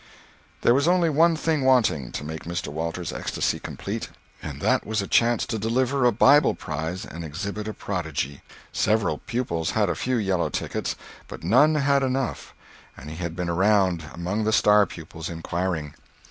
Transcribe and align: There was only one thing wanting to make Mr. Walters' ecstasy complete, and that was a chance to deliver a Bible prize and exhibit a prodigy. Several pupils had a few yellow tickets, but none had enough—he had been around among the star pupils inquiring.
There 0.63 0.73
was 0.73 0.87
only 0.87 1.11
one 1.11 1.35
thing 1.35 1.63
wanting 1.63 2.11
to 2.13 2.23
make 2.23 2.45
Mr. 2.45 2.69
Walters' 2.69 3.13
ecstasy 3.13 3.59
complete, 3.59 4.09
and 4.41 4.59
that 4.59 4.83
was 4.83 4.99
a 4.99 5.07
chance 5.07 5.45
to 5.45 5.59
deliver 5.59 6.05
a 6.05 6.11
Bible 6.11 6.55
prize 6.55 7.05
and 7.05 7.23
exhibit 7.23 7.67
a 7.67 7.73
prodigy. 7.75 8.41
Several 8.73 9.19
pupils 9.19 9.69
had 9.77 9.89
a 9.89 9.95
few 9.95 10.15
yellow 10.15 10.49
tickets, 10.49 10.95
but 11.27 11.43
none 11.43 11.75
had 11.75 12.01
enough—he 12.01 13.15
had 13.17 13.35
been 13.35 13.47
around 13.47 14.05
among 14.11 14.43
the 14.43 14.51
star 14.51 14.87
pupils 14.87 15.29
inquiring. 15.29 15.93